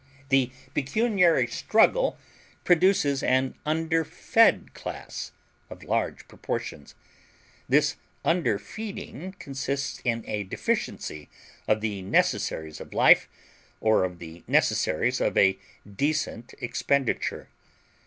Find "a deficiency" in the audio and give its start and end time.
10.25-11.29